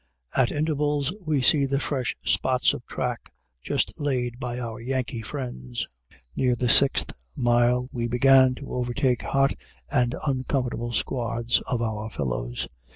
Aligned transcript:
At 0.35 0.51
intervals 0.51 1.13
we 1.27 1.43
see 1.43 1.67
the 1.67 1.79
fresh 1.79 2.15
spots 2.25 2.73
of 2.73 2.83
track 2.87 3.31
just 3.61 3.99
laid 4.01 4.39
by 4.39 4.57
our 4.57 4.79
Yankee 4.81 5.21
friends. 5.21 5.87
Near 6.35 6.55
the 6.55 6.69
sixth 6.69 7.13
mile, 7.35 7.87
we 7.91 8.07
began 8.07 8.55
to 8.55 8.73
overtake 8.73 9.21
hot 9.21 9.53
and 9.91 10.15
uncomfortable 10.25 10.91
squads 10.91 11.61
of 11.69 11.83
our 11.83 12.09
fellows. 12.09 12.67